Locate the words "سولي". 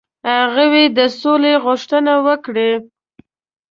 1.19-1.53